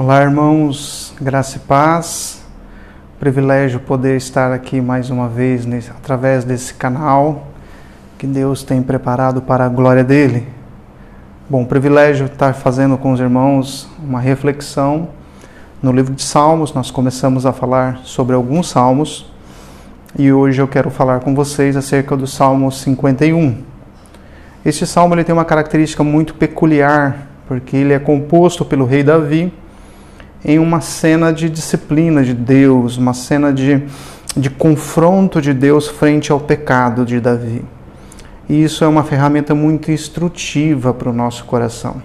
Olá, 0.00 0.22
irmãos, 0.22 1.12
graça 1.20 1.56
e 1.56 1.58
paz. 1.58 2.40
Privilégio 3.18 3.80
poder 3.80 4.16
estar 4.16 4.52
aqui 4.52 4.80
mais 4.80 5.10
uma 5.10 5.28
vez 5.28 5.66
nesse, 5.66 5.90
através 5.90 6.44
desse 6.44 6.72
canal 6.72 7.48
que 8.16 8.24
Deus 8.24 8.62
tem 8.62 8.80
preparado 8.80 9.42
para 9.42 9.66
a 9.66 9.68
glória 9.68 10.04
dele. 10.04 10.46
Bom, 11.50 11.64
privilégio 11.64 12.26
estar 12.26 12.54
fazendo 12.54 12.96
com 12.96 13.10
os 13.10 13.18
irmãos 13.18 13.88
uma 13.98 14.20
reflexão 14.20 15.08
no 15.82 15.90
livro 15.90 16.14
de 16.14 16.22
Salmos. 16.22 16.72
Nós 16.72 16.92
começamos 16.92 17.44
a 17.44 17.52
falar 17.52 17.98
sobre 18.04 18.36
alguns 18.36 18.68
salmos 18.68 19.28
e 20.16 20.32
hoje 20.32 20.62
eu 20.62 20.68
quero 20.68 20.90
falar 20.90 21.18
com 21.18 21.34
vocês 21.34 21.76
acerca 21.76 22.16
do 22.16 22.28
Salmo 22.28 22.70
51. 22.70 23.64
Este 24.64 24.86
salmo 24.86 25.16
ele 25.16 25.24
tem 25.24 25.32
uma 25.32 25.44
característica 25.44 26.04
muito 26.04 26.34
peculiar, 26.34 27.26
porque 27.48 27.76
ele 27.76 27.92
é 27.92 27.98
composto 27.98 28.64
pelo 28.64 28.84
rei 28.84 29.02
Davi 29.02 29.52
em 30.48 30.58
uma 30.58 30.80
cena 30.80 31.30
de 31.30 31.50
disciplina 31.50 32.24
de 32.24 32.32
Deus, 32.32 32.96
uma 32.96 33.12
cena 33.12 33.52
de, 33.52 33.82
de 34.34 34.48
confronto 34.48 35.42
de 35.42 35.52
Deus 35.52 35.88
frente 35.88 36.32
ao 36.32 36.40
pecado 36.40 37.04
de 37.04 37.20
Davi. 37.20 37.62
E 38.48 38.64
isso 38.64 38.82
é 38.82 38.88
uma 38.88 39.04
ferramenta 39.04 39.54
muito 39.54 39.92
instrutiva 39.92 40.94
para 40.94 41.10
o 41.10 41.12
nosso 41.12 41.44
coração. 41.44 42.02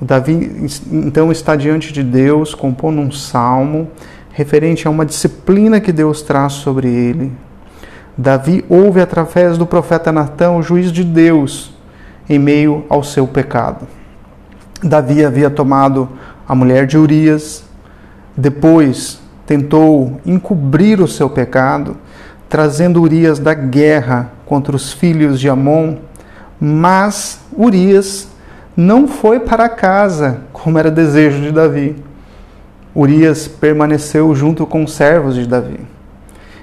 O 0.00 0.04
Davi 0.04 0.68
então 0.92 1.32
está 1.32 1.56
diante 1.56 1.92
de 1.92 2.04
Deus, 2.04 2.54
compondo 2.54 3.00
um 3.00 3.10
salmo 3.10 3.90
referente 4.30 4.86
a 4.86 4.90
uma 4.90 5.04
disciplina 5.04 5.80
que 5.80 5.90
Deus 5.90 6.22
traz 6.22 6.52
sobre 6.52 6.86
ele. 6.86 7.32
Davi 8.16 8.64
ouve 8.68 9.00
através 9.00 9.58
do 9.58 9.66
profeta 9.66 10.12
Natã 10.12 10.52
o 10.52 10.62
juízo 10.62 10.92
de 10.92 11.02
Deus 11.02 11.74
em 12.30 12.38
meio 12.38 12.84
ao 12.88 13.02
seu 13.02 13.26
pecado. 13.26 13.88
Davi 14.80 15.24
havia 15.24 15.50
tomado 15.50 16.08
a 16.48 16.54
mulher 16.54 16.86
de 16.86 16.98
Urias, 16.98 17.64
depois 18.36 19.20
tentou 19.46 20.20
encobrir 20.24 21.00
o 21.00 21.08
seu 21.08 21.28
pecado, 21.28 21.96
trazendo 22.48 23.00
Urias 23.00 23.38
da 23.38 23.54
guerra 23.54 24.32
contra 24.46 24.74
os 24.74 24.92
filhos 24.92 25.40
de 25.40 25.48
Amon, 25.48 25.96
mas 26.60 27.40
Urias 27.56 28.28
não 28.76 29.06
foi 29.06 29.40
para 29.40 29.68
casa, 29.68 30.40
como 30.52 30.78
era 30.78 30.90
desejo 30.90 31.40
de 31.42 31.50
Davi. 31.50 31.96
Urias 32.94 33.48
permaneceu 33.48 34.34
junto 34.34 34.66
com 34.66 34.84
os 34.84 34.92
servos 34.92 35.34
de 35.34 35.46
Davi. 35.46 35.80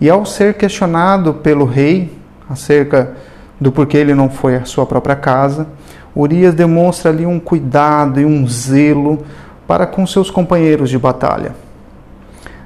E 0.00 0.08
ao 0.08 0.24
ser 0.24 0.54
questionado 0.54 1.34
pelo 1.34 1.64
rei 1.64 2.12
acerca 2.48 3.12
do 3.60 3.70
porquê 3.70 3.98
ele 3.98 4.14
não 4.14 4.30
foi 4.30 4.56
à 4.56 4.64
sua 4.64 4.86
própria 4.86 5.16
casa, 5.16 5.66
Urias 6.14 6.54
demonstra 6.54 7.10
ali 7.10 7.26
um 7.26 7.38
cuidado 7.38 8.20
e 8.20 8.24
um 8.24 8.46
zelo 8.48 9.24
para 9.70 9.86
com 9.86 10.04
seus 10.04 10.32
companheiros 10.32 10.90
de 10.90 10.98
batalha. 10.98 11.54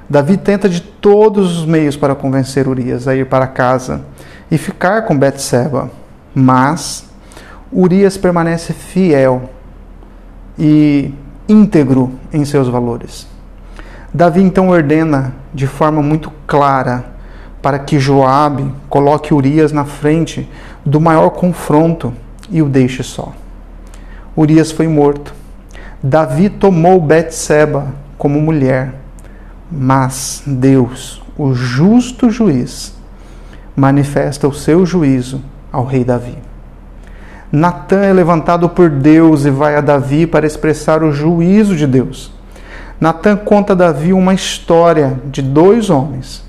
Davi 0.09 0.37
tenta 0.37 0.67
de 0.67 0.81
todos 0.81 1.55
os 1.55 1.63
meios 1.63 1.95
para 1.95 2.15
convencer 2.15 2.67
Urias 2.67 3.07
a 3.07 3.15
ir 3.15 3.27
para 3.27 3.45
casa 3.45 4.01
e 4.49 4.57
ficar 4.57 5.03
com 5.03 5.15
Betseba, 5.15 5.91
mas 6.33 7.07
Urias 7.71 8.17
permanece 8.17 8.73
fiel 8.73 9.51
e 10.57 11.13
íntegro 11.47 12.11
em 12.33 12.43
seus 12.43 12.67
valores. 12.67 13.27
Davi 14.11 14.41
então 14.41 14.69
ordena 14.69 15.35
de 15.53 15.67
forma 15.67 16.01
muito 16.01 16.33
clara 16.47 17.05
para 17.61 17.77
que 17.77 17.99
Joabe 17.99 18.73
coloque 18.89 19.31
Urias 19.31 19.71
na 19.71 19.85
frente 19.85 20.49
do 20.83 20.99
maior 20.99 21.29
confronto 21.29 22.11
e 22.49 22.63
o 22.63 22.65
deixe 22.67 23.03
só. 23.03 23.31
Urias 24.35 24.71
foi 24.71 24.87
morto 24.87 25.44
Davi 26.07 26.49
tomou 26.49 27.01
Betseba 27.01 27.87
como 28.15 28.39
mulher, 28.39 28.93
mas 29.71 30.43
Deus, 30.45 31.19
o 31.35 31.51
justo 31.55 32.29
juiz, 32.29 32.95
manifesta 33.75 34.47
o 34.47 34.53
seu 34.53 34.85
juízo 34.85 35.41
ao 35.71 35.83
rei 35.83 36.03
Davi. 36.03 36.37
Natã 37.51 38.01
é 38.03 38.13
levantado 38.13 38.69
por 38.69 38.87
Deus 38.87 39.45
e 39.45 39.49
vai 39.49 39.75
a 39.75 39.81
Davi 39.81 40.27
para 40.27 40.45
expressar 40.45 41.01
o 41.01 41.11
juízo 41.11 41.75
de 41.75 41.87
Deus. 41.87 42.31
Natã 43.01 43.35
conta 43.35 43.73
a 43.73 43.75
Davi 43.75 44.13
uma 44.13 44.35
história 44.35 45.19
de 45.31 45.41
dois 45.41 45.89
homens, 45.89 46.43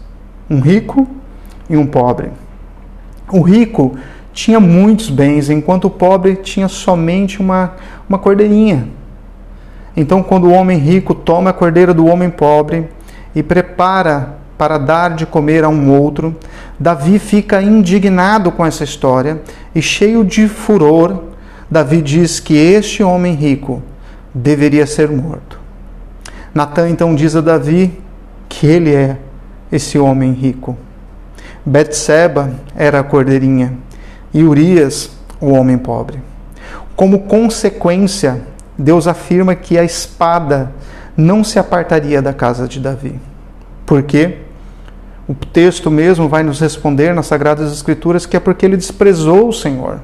um 0.51 0.61
rico 0.61 1.09
e 1.71 1.79
um 1.79 1.87
pobre. 1.87 2.31
O 3.33 3.41
rico 3.41 3.97
tinha 4.35 4.61
muitos 4.61 5.09
bens, 5.09 5.49
enquanto 5.49 5.87
o 5.87 5.91
pobre 5.91 6.37
tinha 6.37 6.69
somente 6.69 7.41
uma, 7.41 7.73
uma 8.07 8.19
cordeirinha 8.19 8.95
então, 9.97 10.23
quando 10.23 10.45
o 10.45 10.53
homem 10.53 10.79
rico 10.79 11.15
toma 11.15 11.51
a 11.51 11.53
cordeira 11.55 11.95
do 11.95 12.07
homem 12.07 12.29
pobre 12.29 12.87
e 13.35 13.43
prepara 13.43 14.35
para 14.59 14.77
dar 14.77 15.15
de 15.15 15.25
comer 15.25 15.65
a 15.65 15.69
um 15.69 15.91
outro, 15.91 16.37
Davi 16.79 17.19
fica 17.19 17.63
indignado 17.63 18.53
com 18.53 18.65
essa 18.65 18.85
história 18.85 19.41
e, 19.75 19.81
cheio 19.81 20.23
de 20.23 20.49
furor, 20.49 21.23
Davi 21.71 22.03
diz 22.03 22.39
que 22.39 22.55
este 22.55 23.03
homem 23.03 23.35
rico 23.35 23.83
deveria 24.35 24.87
ser 24.87 25.11
morto. 25.11 25.59
Natan 26.55 26.91
então 26.91 27.15
diz 27.15 27.35
a 27.35 27.41
Davi 27.41 27.99
que 28.49 28.67
ele 28.67 28.95
é 28.95 29.17
esse 29.73 29.99
homem 29.99 30.33
rico. 30.33 30.77
Betseba 31.65 32.53
era 32.77 33.01
a 33.01 33.05
cordeirinha 33.05 33.75
e 34.33 34.43
Urias 34.43 35.11
o 35.41 35.51
homem 35.51 35.77
pobre. 35.77 36.21
Como 36.95 37.21
consequência 37.21 38.41
Deus 38.79 39.07
afirma 39.07 39.55
que 39.55 39.79
a 39.79 39.85
espada 39.85 40.73
não 41.17 41.43
se 41.43 41.59
apartaria 41.59 42.21
da 42.21 42.33
casa 42.33 42.69
de 42.69 42.79
Davi. 42.79 43.19
Por 43.87 44.03
quê? 44.03 44.39
O 45.29 45.35
texto 45.35 45.91
mesmo 45.91 46.29
vai 46.29 46.43
nos 46.43 46.61
responder 46.61 47.15
nas 47.15 47.27
Sagradas 47.27 47.73
Escrituras 47.73 48.27
que 48.27 48.37
é 48.37 48.41
porque 48.41 48.67
ele 48.67 48.77
desprezou 48.77 49.49
o 49.49 49.53
Senhor. 49.53 50.01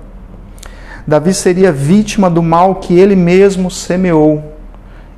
Davi 1.07 1.35
seria 1.35 1.71
vítima 1.71 2.31
do 2.31 2.43
mal 2.43 2.77
que 2.77 2.99
ele 2.99 3.15
mesmo 3.15 3.71
semeou. 3.71 4.53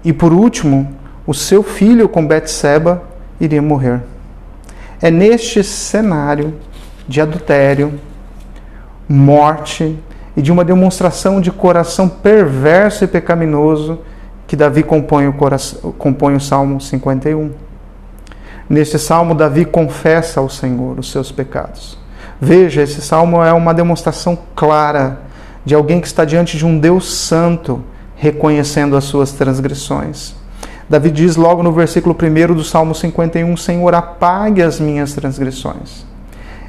E 0.05 0.13
por 0.13 0.33
último, 0.33 0.95
o 1.27 1.33
seu 1.33 1.63
filho 1.63 2.09
com 2.09 2.27
Betseba 2.27 3.03
iria 3.41 3.63
morrer. 3.63 4.01
É 5.01 5.11
neste 5.11 5.63
cenário 5.63 6.55
de 7.07 7.21
adultério, 7.21 7.99
morte 9.09 9.99
e 10.37 10.43
de 10.43 10.51
uma 10.51 10.65
demonstração 10.65 11.41
de 11.41 11.51
coração 11.51 12.09
perverso 12.09 13.05
e 13.05 13.07
pecaminoso 13.07 14.01
que 14.47 14.57
Davi 14.57 14.83
compõe 14.83 15.27
o, 15.27 15.33
coração, 15.33 15.93
compõe 15.93 16.35
o 16.35 16.41
Salmo 16.41 16.81
51. 16.81 17.53
Neste 18.69 18.99
salmo, 18.99 19.35
Davi 19.35 19.65
confessa 19.65 20.41
ao 20.41 20.49
Senhor 20.49 20.99
os 20.99 21.11
seus 21.11 21.31
pecados. 21.31 21.99
Veja, 22.41 22.83
esse 22.83 23.01
salmo 23.01 23.43
é 23.43 23.53
uma 23.53 23.75
demonstração 23.75 24.39
clara 24.57 25.21
de 25.65 25.75
alguém 25.75 26.01
que 26.01 26.07
está 26.07 26.25
diante 26.25 26.57
de 26.57 26.67
um 26.67 26.79
Deus 26.79 27.15
santo, 27.15 27.83
reconhecendo 28.17 28.97
as 28.97 29.05
suas 29.05 29.33
transgressões. 29.33 30.35
Davi 30.89 31.11
diz 31.11 31.37
logo 31.37 31.63
no 31.63 31.73
versículo 31.73 32.15
1 32.15 32.55
do 32.55 32.65
Salmo 32.65 32.95
51: 32.95 33.57
Senhor, 33.57 33.95
apague 33.95 34.63
as 34.63 34.79
minhas 34.79 35.15
transgressões. 35.15 36.05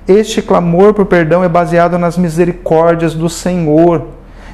Este 0.08 0.42
clamor 0.42 0.94
por 0.94 1.06
perdão 1.06 1.44
é 1.44 1.50
baseado 1.50 1.98
nas 1.98 2.18
misericórdias 2.18 3.16
do 3.16 3.28
Senhor 3.30 4.08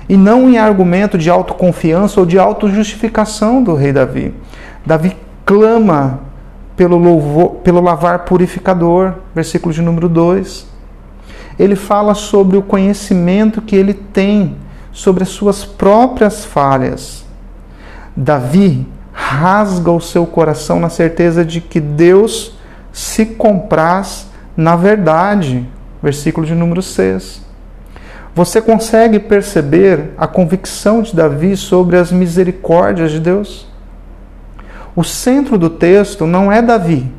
e 0.07 0.15
não 0.15 0.49
em 0.49 0.57
argumento 0.57 1.17
de 1.17 1.29
autoconfiança 1.29 2.19
ou 2.19 2.25
de 2.25 2.39
autojustificação 2.39 3.61
do 3.61 3.75
rei 3.75 3.91
Davi. 3.91 4.33
Davi 4.85 5.15
clama 5.45 6.21
pelo, 6.75 6.97
louvor, 6.97 7.55
pelo 7.55 7.81
lavar 7.81 8.19
purificador, 8.19 9.13
versículo 9.35 9.73
de 9.73 9.81
número 9.81 10.07
2. 10.07 10.67
Ele 11.59 11.75
fala 11.75 12.15
sobre 12.15 12.57
o 12.57 12.61
conhecimento 12.61 13.61
que 13.61 13.75
ele 13.75 13.93
tem 13.93 14.55
sobre 14.91 15.23
as 15.23 15.29
suas 15.29 15.65
próprias 15.65 16.45
falhas. 16.45 17.25
Davi 18.15 18.87
rasga 19.11 19.91
o 19.91 20.01
seu 20.01 20.25
coração 20.25 20.79
na 20.79 20.89
certeza 20.89 21.45
de 21.45 21.61
que 21.61 21.79
Deus 21.79 22.57
se 22.91 23.25
compraz 23.25 24.30
na 24.61 24.75
verdade. 24.75 25.67
Versículo 26.01 26.45
de 26.45 26.55
número 26.55 26.81
6. 26.81 27.41
Você 28.33 28.61
consegue 28.61 29.19
perceber 29.19 30.11
a 30.17 30.25
convicção 30.25 31.01
de 31.01 31.15
Davi 31.15 31.57
sobre 31.57 31.97
as 31.97 32.11
misericórdias 32.11 33.11
de 33.11 33.19
Deus? 33.19 33.67
O 34.95 35.03
centro 35.03 35.57
do 35.57 35.69
texto 35.69 36.25
não 36.25 36.51
é 36.51 36.61
Davi, 36.61 37.11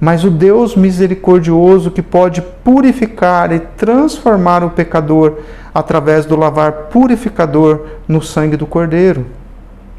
mas 0.00 0.24
o 0.24 0.30
Deus 0.30 0.74
misericordioso 0.74 1.90
que 1.90 2.02
pode 2.02 2.42
purificar 2.42 3.52
e 3.52 3.60
transformar 3.60 4.64
o 4.64 4.70
pecador 4.70 5.38
através 5.72 6.26
do 6.26 6.36
lavar 6.36 6.72
purificador 6.90 7.86
no 8.08 8.20
sangue 8.20 8.56
do 8.56 8.66
Cordeiro. 8.66 9.26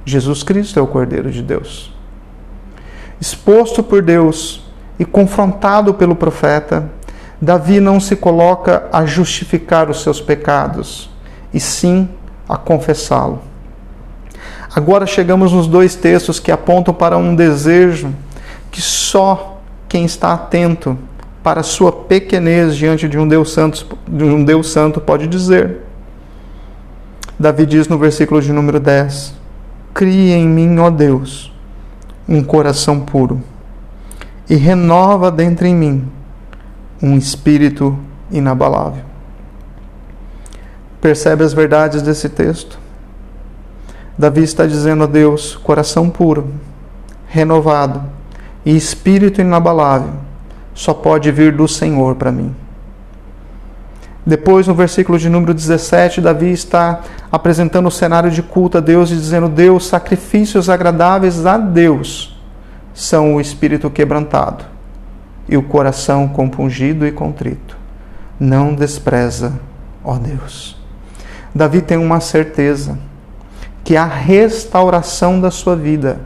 Jesus 0.04 0.44
Cristo 0.44 0.80
é 0.80 0.82
o 0.82 0.88
Cordeiro 0.88 1.32
de 1.32 1.42
Deus. 1.42 1.94
Exposto 3.20 3.82
por 3.82 4.02
Deus 4.02 4.65
e 4.98 5.06
confrontado 5.06 5.94
pelo 5.94 6.16
profeta, 6.16 6.90
Davi 7.42 7.80
não 7.80 8.00
se 8.00 8.16
coloca 8.16 8.88
a 8.92 9.06
justificar 9.06 9.90
os 9.90 10.02
seus 10.02 10.22
pecados, 10.22 11.10
e 11.54 11.60
sim 11.60 12.10
a 12.48 12.58
confessá-lo. 12.58 13.42
Agora 14.74 15.06
chegamos 15.06 15.52
nos 15.52 15.68
dois 15.68 15.96
textos 15.96 16.40
que 16.40 16.52
apontam 16.52 16.94
para 16.94 17.18
um 17.18 17.36
desejo 17.36 18.14
que 18.72 18.82
só 18.82 19.62
quem 19.88 20.06
está 20.06 20.34
atento 20.34 20.98
para 21.42 21.62
a 21.62 21.64
sua 21.64 21.92
pequenez 21.92 22.76
diante 22.76 23.08
de 23.08 23.18
um 23.18 23.28
Deus 23.28 23.52
santo, 23.54 23.86
de 24.08 24.24
um 24.24 24.44
Deus 24.44 24.70
santo 24.70 25.00
pode 25.00 25.28
dizer. 25.28 25.82
Davi 27.38 27.66
diz 27.66 27.88
no 27.88 27.98
versículo 27.98 28.42
de 28.42 28.52
número 28.52 28.80
10: 28.80 29.34
Cria 29.94 30.36
em 30.36 30.48
mim, 30.48 30.78
ó 30.80 30.90
Deus, 30.90 31.54
um 32.28 32.44
coração 32.44 33.00
puro 33.00 33.42
e 34.50 34.56
renova 34.56 35.32
dentro 35.32 35.66
em 35.66 35.76
mim 35.76 36.12
um 37.02 37.18
espírito 37.18 37.98
inabalável. 38.32 39.04
Percebe 41.02 41.44
as 41.44 41.54
verdades 41.54 42.02
desse 42.02 42.30
texto? 42.30 42.80
Davi 44.18 44.44
está 44.44 44.66
dizendo 44.66 45.04
a 45.04 45.08
Deus: 45.08 45.56
coração 45.56 46.10
puro, 46.10 46.50
renovado 47.28 48.04
e 48.66 48.76
espírito 48.76 49.42
inabalável 49.42 50.14
só 50.74 50.94
pode 50.94 51.32
vir 51.32 51.54
do 51.54 51.68
Senhor 51.68 52.16
para 52.16 52.32
mim. 52.32 52.56
Depois, 54.26 54.68
no 54.68 54.74
versículo 54.74 55.20
de 55.20 55.30
número 55.30 55.54
17, 55.54 56.20
Davi 56.20 56.52
está 56.52 57.02
apresentando 57.32 57.88
o 57.88 57.92
cenário 57.92 58.32
de 58.32 58.42
culto 58.42 58.80
a 58.80 58.82
Deus 58.82 59.12
e 59.12 59.16
dizendo: 59.16 59.48
Deus, 59.48 59.86
sacrifícios 59.86 60.70
agradáveis 60.70 61.46
a 61.46 61.58
Deus 61.58 62.35
são 62.96 63.36
o 63.36 63.42
espírito 63.42 63.90
quebrantado 63.90 64.64
e 65.48 65.58
o 65.58 65.62
coração 65.62 66.28
compungido 66.30 67.06
e 67.06 67.12
contrito. 67.12 67.78
Não 68.40 68.74
despreza, 68.74 69.60
ó 70.04 70.18
Deus. 70.18 70.78
Davi 71.54 71.82
tem 71.82 71.98
uma 71.98 72.22
certeza 72.22 72.98
que 73.84 73.96
a 73.96 74.06
restauração 74.06 75.40
da 75.40 75.52
sua 75.52 75.76
vida 75.76 76.20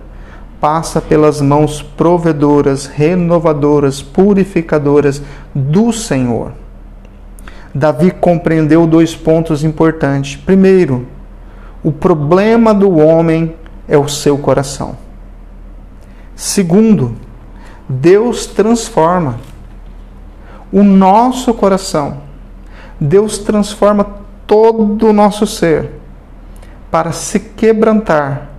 passa 0.61 1.01
pelas 1.01 1.41
mãos 1.41 1.81
provedoras, 1.81 2.85
renovadoras, 2.85 4.01
purificadoras 4.01 5.21
do 5.53 5.91
Senhor. 5.91 6.51
Davi 7.73 8.11
compreendeu 8.11 8.85
dois 8.85 9.15
pontos 9.15 9.63
importantes. 9.63 10.35
Primeiro, 10.35 11.07
o 11.83 11.91
problema 11.91 12.73
do 12.73 12.97
homem 12.97 13.55
é 13.87 13.97
o 13.97 14.07
seu 14.07 14.37
coração. 14.37 15.08
Segundo, 16.39 17.17
Deus 17.89 18.45
transforma 18.45 19.41
o 20.71 20.81
nosso 20.83 21.53
coração. 21.53 22.21
Deus 22.97 23.39
transforma 23.39 24.07
todo 24.47 25.09
o 25.09 25.11
nosso 25.11 25.45
ser 25.45 25.91
para 26.89 27.11
se 27.11 27.41
quebrantar 27.41 28.51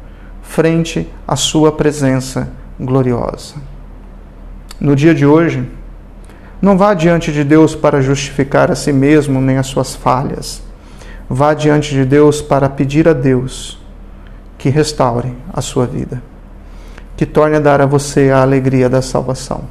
frente 0.43 1.09
à 1.27 1.37
Sua 1.37 1.73
presença 1.73 2.51
gloriosa. 2.79 3.55
No 4.79 4.95
dia 4.95 5.15
de 5.15 5.25
hoje, 5.25 5.67
não 6.61 6.77
vá 6.77 6.93
diante 6.93 7.33
de 7.33 7.43
Deus 7.43 7.75
para 7.75 8.03
justificar 8.03 8.71
a 8.71 8.75
si 8.75 8.93
mesmo 8.93 9.41
nem 9.41 9.57
as 9.57 9.69
suas 9.69 9.95
falhas. 9.95 10.63
Vá 11.31 11.55
diante 11.55 11.95
de 11.95 12.05
Deus 12.05 12.43
para 12.43 12.69
pedir 12.69 13.09
a 13.09 13.15
Deus 13.15 13.81
que 14.59 14.69
restaure 14.69 15.35
a 15.51 15.63
sua 15.63 15.87
vida, 15.87 16.23
que 17.21 17.27
torne 17.27 17.57
a 17.57 17.61
dar 17.61 17.83
a 17.83 17.85
você 17.87 18.31
a 18.31 18.41
alegria 18.41 18.89
da 18.89 19.03
salvação. 19.03 19.65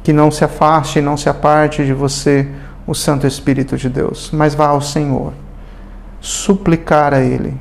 Que 0.00 0.12
não 0.12 0.30
se 0.30 0.44
afaste 0.44 1.00
e 1.00 1.02
não 1.02 1.16
se 1.16 1.28
aparte 1.28 1.84
de 1.84 1.92
você 1.92 2.46
o 2.86 2.94
Santo 2.94 3.26
Espírito 3.26 3.76
de 3.76 3.88
Deus, 3.88 4.30
mas 4.32 4.54
vá 4.54 4.68
ao 4.68 4.80
Senhor, 4.80 5.32
suplicar 6.20 7.12
a 7.12 7.20
Ele, 7.20 7.56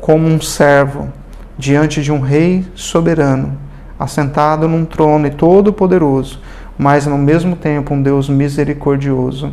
como 0.00 0.28
um 0.28 0.40
servo 0.40 1.08
diante 1.58 2.00
de 2.00 2.12
um 2.12 2.20
Rei 2.20 2.64
soberano, 2.76 3.58
assentado 3.98 4.68
num 4.68 4.84
trono 4.84 5.26
e 5.26 5.30
todo-poderoso, 5.30 6.40
mas 6.78 7.06
no 7.06 7.18
mesmo 7.18 7.56
tempo 7.56 7.92
um 7.92 8.00
Deus 8.00 8.28
misericordioso 8.28 9.52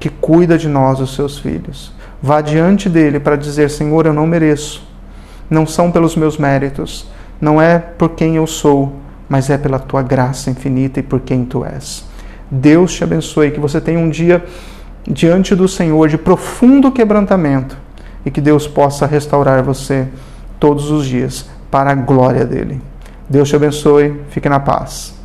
que 0.00 0.08
cuida 0.08 0.56
de 0.56 0.68
nós, 0.70 1.00
os 1.00 1.14
seus 1.14 1.38
filhos. 1.38 1.92
Vá 2.22 2.40
diante 2.40 2.88
dele 2.88 3.20
para 3.20 3.36
dizer: 3.36 3.68
Senhor, 3.68 4.06
eu 4.06 4.14
não 4.14 4.26
mereço. 4.26 4.88
Não 5.50 5.66
são 5.66 5.92
pelos 5.92 6.16
meus 6.16 6.38
méritos, 6.38 7.06
não 7.40 7.60
é 7.60 7.78
por 7.78 8.10
quem 8.10 8.36
eu 8.36 8.46
sou, 8.46 8.92
mas 9.28 9.50
é 9.50 9.58
pela 9.58 9.78
tua 9.78 10.02
graça 10.02 10.50
infinita 10.50 11.00
e 11.00 11.02
por 11.02 11.20
quem 11.20 11.44
tu 11.44 11.64
és. 11.64 12.04
Deus 12.50 12.92
te 12.92 13.02
abençoe, 13.02 13.50
que 13.50 13.60
você 13.60 13.80
tenha 13.80 13.98
um 13.98 14.08
dia 14.08 14.44
diante 15.06 15.54
do 15.54 15.66
Senhor 15.68 16.08
de 16.08 16.18
profundo 16.18 16.92
quebrantamento 16.92 17.76
e 18.24 18.30
que 18.30 18.40
Deus 18.40 18.66
possa 18.66 19.06
restaurar 19.06 19.62
você 19.62 20.06
todos 20.58 20.90
os 20.90 21.06
dias 21.06 21.48
para 21.70 21.90
a 21.90 21.94
glória 21.94 22.44
dele. 22.44 22.80
Deus 23.28 23.48
te 23.48 23.56
abençoe, 23.56 24.20
fique 24.30 24.48
na 24.48 24.60
paz. 24.60 25.15